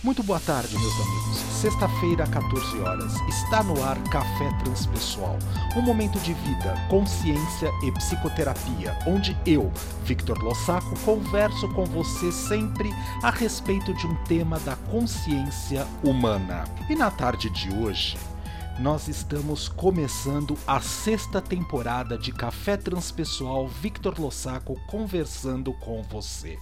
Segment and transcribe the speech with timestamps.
[0.00, 1.38] Muito boa tarde, meus amigos.
[1.60, 3.14] Sexta-feira, 14 horas.
[3.28, 5.36] Está no ar Café Transpessoal.
[5.76, 9.72] Um momento de vida, consciência e psicoterapia, onde eu,
[10.04, 16.62] Victor Lossaco, converso com você sempre a respeito de um tema da consciência humana.
[16.88, 18.16] E na tarde de hoje,
[18.78, 26.56] nós estamos começando a sexta temporada de Café Transpessoal Victor Lossaco conversando com você.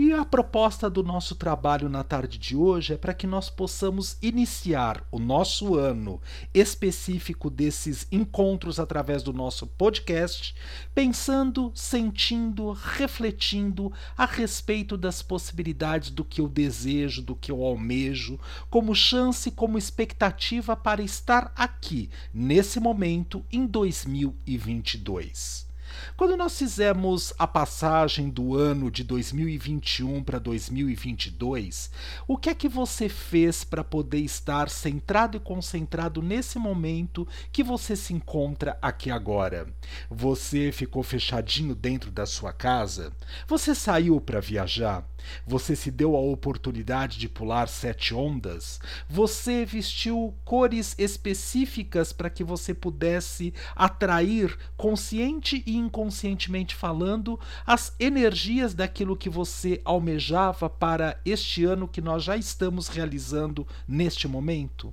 [0.00, 4.16] E a proposta do nosso trabalho na tarde de hoje é para que nós possamos
[4.22, 6.22] iniciar o nosso ano
[6.54, 10.54] específico desses encontros através do nosso podcast,
[10.94, 18.38] pensando, sentindo, refletindo a respeito das possibilidades do que eu desejo, do que eu almejo,
[18.70, 25.67] como chance, como expectativa para estar aqui, nesse momento, em 2022.
[26.16, 31.90] Quando nós fizemos a passagem do ano de 2021 para 2022,
[32.26, 37.62] o que é que você fez para poder estar centrado e concentrado nesse momento que
[37.62, 39.66] você se encontra aqui agora?
[40.10, 43.12] Você ficou fechadinho dentro da sua casa?
[43.46, 45.04] Você saiu para viajar?
[45.46, 48.80] Você se deu a oportunidade de pular sete ondas?
[49.08, 58.74] Você vestiu cores específicas para que você pudesse atrair, consciente e inconscientemente falando, as energias
[58.74, 64.92] daquilo que você almejava para este ano que nós já estamos realizando neste momento?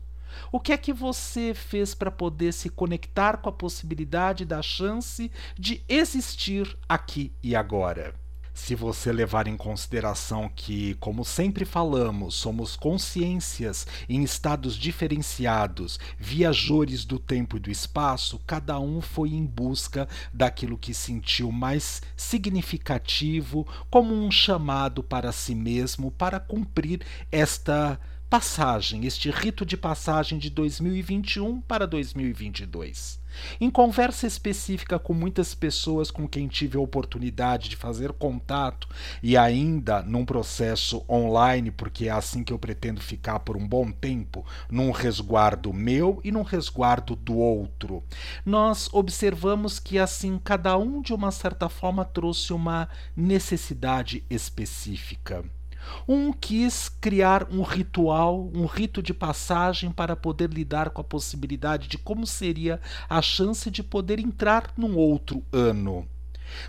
[0.51, 5.31] O que é que você fez para poder se conectar com a possibilidade da chance
[5.57, 8.13] de existir aqui e agora?
[8.55, 17.03] Se você levar em consideração que, como sempre falamos, somos consciências em estados diferenciados, viajores
[17.03, 23.67] do tempo e do espaço, cada um foi em busca daquilo que sentiu mais significativo,
[23.91, 30.49] como um chamado para si mesmo para cumprir esta passagem, este rito de passagem de
[30.49, 33.23] 2021 para 2022.
[33.59, 38.87] Em conversa específica com muitas pessoas com quem tive a oportunidade de fazer contato
[39.21, 43.91] e ainda num processo online, porque é assim que eu pretendo ficar por um bom
[43.91, 48.03] tempo, num resguardo meu e num resguardo do outro,
[48.45, 55.43] nós observamos que assim cada um de uma certa forma trouxe uma necessidade específica.
[56.07, 61.87] Um quis criar um ritual, um rito de passagem para poder lidar com a possibilidade
[61.87, 62.79] de como seria
[63.09, 66.07] a chance de poder entrar num outro ano.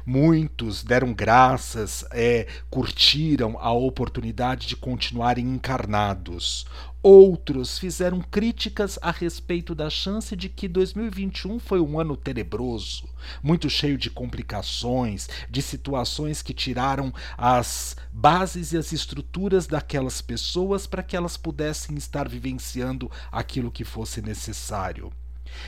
[0.05, 6.67] Muitos deram graças, é, curtiram a oportunidade de continuarem encarnados.
[7.09, 13.09] Outros fizeram críticas a respeito da chance de que 2021 foi um ano tenebroso,
[13.41, 20.85] muito cheio de complicações, de situações que tiraram as bases e as estruturas daquelas pessoas
[20.85, 25.13] para que elas pudessem estar vivenciando aquilo que fosse necessário.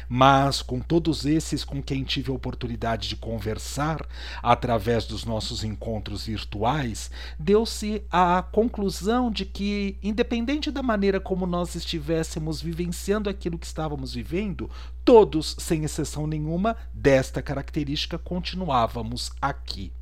[0.08, 4.06] Mas com todos esses com quem tive a oportunidade de conversar
[4.42, 11.74] através dos nossos encontros virtuais, deu-se a conclusão de que, independente da maneira como nós
[11.74, 14.70] estivéssemos vivenciando aquilo que estávamos vivendo,
[15.04, 19.92] todos, sem exceção nenhuma, desta característica continuávamos aqui.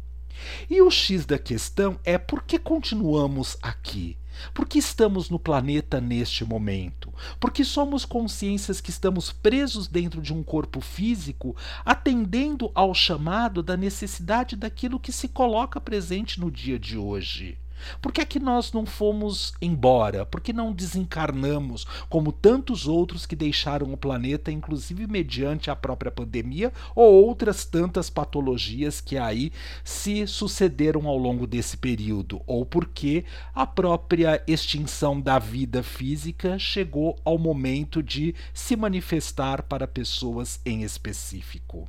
[0.69, 4.17] E o X da questão é por que continuamos aqui?
[4.53, 7.13] Por que estamos no planeta neste momento?
[7.41, 13.77] Porque somos consciências que estamos presos dentro de um corpo físico, atendendo ao chamado da
[13.77, 17.59] necessidade daquilo que se coloca presente no dia de hoje.
[18.01, 20.25] Por que é que nós não fomos embora?
[20.25, 26.11] Por que não desencarnamos como tantos outros que deixaram o planeta, inclusive mediante a própria
[26.11, 29.53] pandemia ou outras tantas patologias que aí
[29.85, 32.41] se sucederam ao longo desse período?
[32.47, 39.87] Ou porque a própria extinção da vida física chegou ao momento de se manifestar para
[39.87, 41.89] pessoas em específico?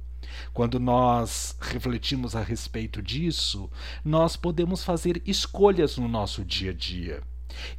[0.54, 3.70] Quando nós refletimos a respeito disso,
[4.04, 7.22] nós podemos fazer escolhas no nosso dia a dia.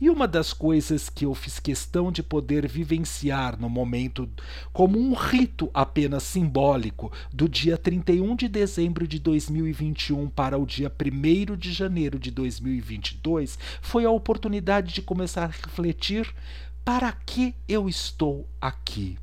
[0.01, 4.29] E uma das coisas que eu fiz questão de poder vivenciar no momento,
[4.73, 10.91] como um rito apenas simbólico, do dia 31 de dezembro de 2021 para o dia
[10.91, 16.35] 1 de janeiro de 2022, foi a oportunidade de começar a refletir:
[16.85, 19.19] para que eu estou aqui?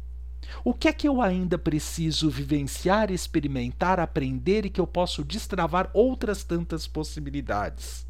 [0.63, 5.89] O que é que eu ainda preciso vivenciar, experimentar, aprender e que eu posso destravar
[5.93, 8.04] outras tantas possibilidades?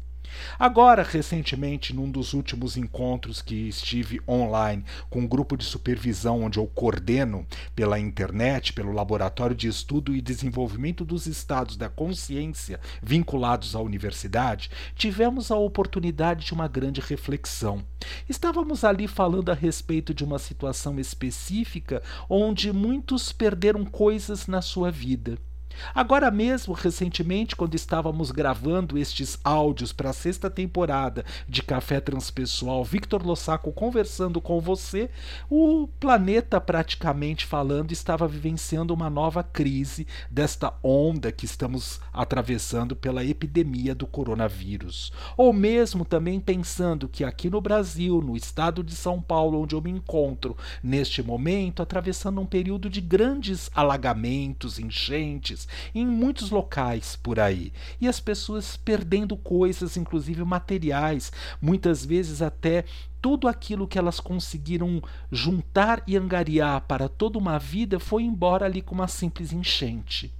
[0.58, 6.58] Agora, recentemente, num dos últimos encontros que estive online com um grupo de supervisão onde
[6.58, 13.74] eu coordeno pela internet, pelo Laboratório de Estudo e Desenvolvimento dos Estados da Consciência vinculados
[13.74, 17.82] à universidade, tivemos a oportunidade de uma grande reflexão.
[18.28, 24.90] Estávamos ali falando a respeito de uma situação específica onde muitos perderam coisas na sua
[24.90, 25.38] vida.
[25.94, 32.84] Agora mesmo, recentemente, quando estávamos gravando estes áudios para a sexta temporada de Café Transpessoal,
[32.84, 35.10] Victor Lossaco conversando com você,
[35.50, 43.24] o planeta, praticamente falando, estava vivenciando uma nova crise desta onda que estamos atravessando pela
[43.24, 45.12] epidemia do coronavírus.
[45.36, 49.80] Ou mesmo também pensando que aqui no Brasil, no estado de São Paulo, onde eu
[49.80, 57.40] me encontro neste momento, atravessando um período de grandes alagamentos, enchentes, em muitos locais por
[57.40, 57.72] aí.
[58.00, 62.84] E as pessoas perdendo coisas, inclusive materiais, muitas vezes até
[63.20, 65.02] tudo aquilo que elas conseguiram
[65.32, 70.32] juntar e angariar para toda uma vida foi embora ali com uma simples enchente.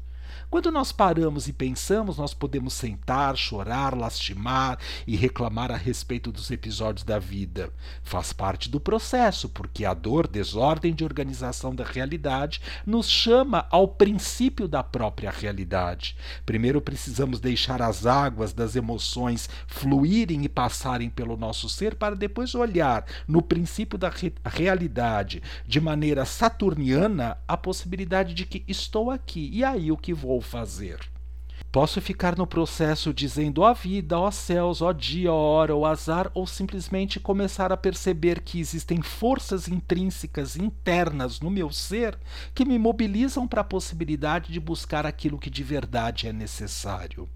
[0.48, 6.52] Quando nós paramos e pensamos, nós podemos sentar, chorar, lastimar e reclamar a respeito dos
[6.52, 7.72] episódios da vida.
[8.04, 13.88] Faz parte do processo, porque a dor, desordem de organização da realidade, nos chama ao
[13.88, 16.16] princípio da própria realidade.
[16.46, 22.54] Primeiro precisamos deixar as águas das emoções fluírem e passarem pelo nosso ser, para depois
[22.54, 29.50] olhar no princípio da re realidade, de maneira saturniana, a possibilidade de que estou aqui,
[29.52, 31.00] e aí o que vou vou fazer.
[31.72, 36.30] Posso ficar no processo dizendo ó vida, ó céus, ó dia, ó hora, ó azar,
[36.34, 42.18] ou simplesmente começar a perceber que existem forças intrínsecas internas no meu ser
[42.54, 47.28] que me mobilizam para a possibilidade de buscar aquilo que de verdade é necessário.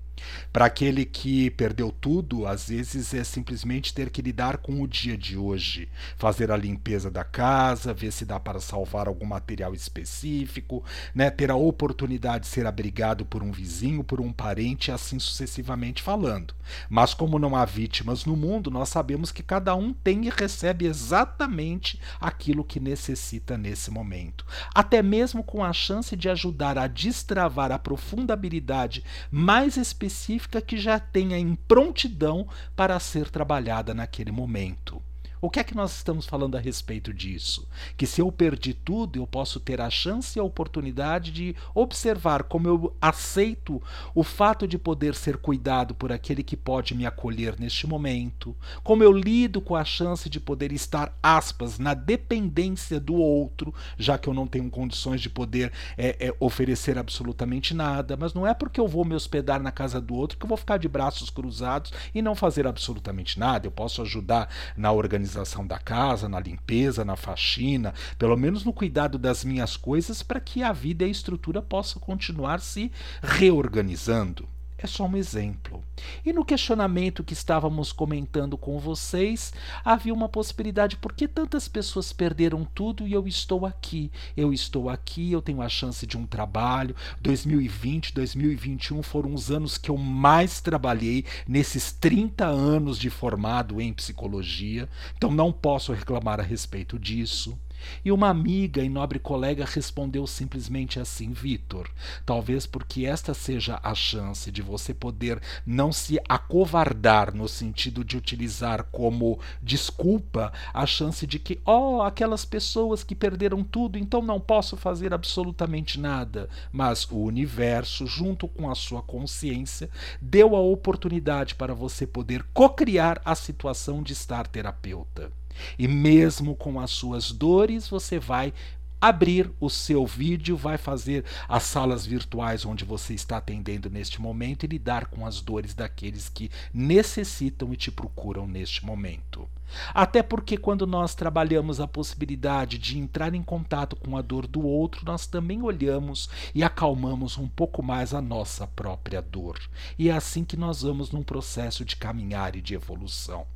[0.52, 5.17] Para aquele que perdeu tudo, às vezes é simplesmente ter que lidar com o dia
[5.17, 10.84] de hoje, fazer a limpeza da casa, ver se dá para salvar algum material específico,
[11.14, 16.02] né, ter a oportunidade de ser abrigado por um vizinho, por um parente, assim sucessivamente
[16.02, 16.55] falando.
[16.88, 20.87] Mas como não há vítimas no mundo, nós sabemos que cada um tem e recebe
[20.87, 24.44] exatamente aquilo que necessita nesse momento.
[24.75, 30.61] Até mesmo com a chance de ajudar a destravar a profunda habilidade mais específica específica
[30.61, 35.01] que já tenha em prontidão para ser trabalhada naquele momento.
[35.43, 37.67] O que é que nós estamos falando a respeito disso?
[37.97, 42.43] Que se eu perdi tudo, eu posso ter a chance e a oportunidade de observar
[42.43, 43.83] como eu aceito
[44.15, 48.55] o fato de poder ser cuidado por aquele que pode me acolher neste momento,
[48.85, 54.19] como eu lido com a chance de poder estar, aspas, na dependência do outro, já
[54.19, 58.53] que eu não tenho condições de poder é, é, oferecer absolutamente nada, mas não é
[58.53, 61.31] porque eu vou me hospedar na casa do outro que eu vou ficar de braços
[61.31, 63.67] cruzados e não fazer absolutamente nada.
[63.67, 68.73] Eu posso ajudar na organização organização da casa, na limpeza, na faxina, pelo menos no
[68.73, 72.91] cuidado das minhas coisas, para que a vida e a estrutura possam continuar se
[73.23, 74.49] reorganizando
[74.82, 75.82] é só um exemplo.
[76.25, 79.53] E no questionamento que estávamos comentando com vocês,
[79.85, 84.11] havia uma possibilidade: por que tantas pessoas perderam tudo e eu estou aqui?
[84.37, 86.97] Eu estou aqui, eu tenho a chance de um trabalho.
[87.21, 93.93] 2020, 2021 foram os anos que eu mais trabalhei nesses 30 anos de formado em
[93.93, 97.59] psicologia, então não posso reclamar a respeito disso.
[98.05, 101.88] E uma amiga e nobre colega respondeu simplesmente assim: Vitor,
[102.25, 108.17] talvez porque esta seja a chance de você poder não se acovardar no sentido de
[108.17, 114.41] utilizar como desculpa a chance de que, oh, aquelas pessoas que perderam tudo, então não
[114.41, 116.49] posso fazer absolutamente nada.
[116.72, 123.20] Mas o universo, junto com a sua consciência, deu a oportunidade para você poder cocriar
[123.25, 125.40] a situação de estar terapeuta.
[125.79, 128.53] E mesmo com as suas dores, você vai
[129.01, 134.65] abrir o seu vídeo, vai fazer as salas virtuais onde você está atendendo neste momento
[134.65, 139.49] e lidar com as dores daqueles que necessitam e te procuram neste momento.
[139.95, 144.67] Até porque, quando nós trabalhamos a possibilidade de entrar em contato com a dor do
[144.67, 149.59] outro, nós também olhamos e acalmamos um pouco mais a nossa própria dor.
[149.97, 153.47] E é assim que nós vamos num processo de caminhar e de evolução.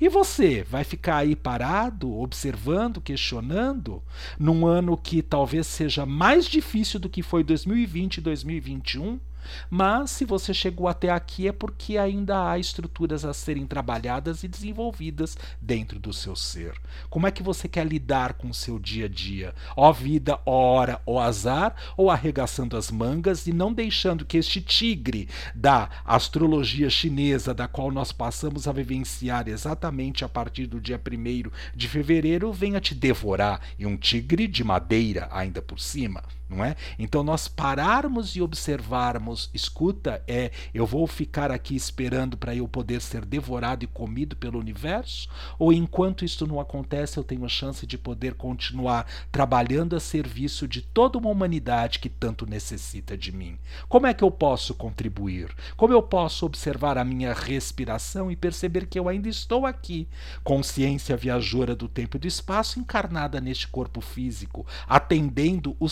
[0.00, 4.02] E você vai ficar aí parado, observando, questionando,
[4.38, 9.20] num ano que talvez seja mais difícil do que foi 2020 e 2021?
[9.70, 14.48] Mas se você chegou até aqui é porque ainda há estruturas a serem trabalhadas e
[14.48, 16.74] desenvolvidas dentro do seu ser.
[17.08, 19.54] Como é que você quer lidar com o seu dia a dia?
[19.76, 24.60] Ó vida, ó hora, ó azar, ou arregaçando as mangas e não deixando que este
[24.60, 31.00] tigre da astrologia chinesa, da qual nós passamos a vivenciar exatamente a partir do dia
[31.00, 36.64] 1 de fevereiro, venha te devorar e um tigre de madeira ainda por cima não
[36.64, 36.76] é?
[36.98, 43.00] Então nós pararmos e observarmos, escuta, é, eu vou ficar aqui esperando para eu poder
[43.00, 45.28] ser devorado e comido pelo universo,
[45.58, 50.68] ou enquanto isso não acontece, eu tenho a chance de poder continuar trabalhando a serviço
[50.68, 53.58] de toda uma humanidade que tanto necessita de mim.
[53.88, 55.54] Como é que eu posso contribuir?
[55.76, 60.06] Como eu posso observar a minha respiração e perceber que eu ainda estou aqui,
[60.44, 65.88] consciência viajora do tempo e do espaço encarnada neste corpo físico, atendendo o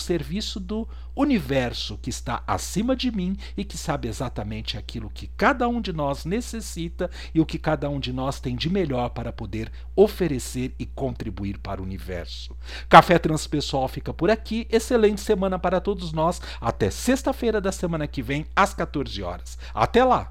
[0.58, 5.80] do universo que está acima de mim e que sabe exatamente aquilo que cada um
[5.80, 9.70] de nós necessita e o que cada um de nós tem de melhor para poder
[9.94, 12.56] oferecer e contribuir para o universo.
[12.88, 14.66] Café Transpessoal fica por aqui.
[14.70, 16.40] Excelente semana para todos nós.
[16.60, 19.58] Até sexta-feira da semana que vem, às 14 horas.
[19.72, 20.28] Até lá!